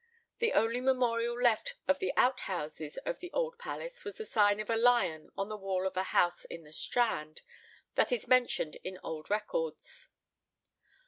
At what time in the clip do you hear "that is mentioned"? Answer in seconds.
7.93-8.77